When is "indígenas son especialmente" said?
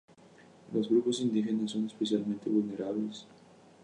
1.21-2.49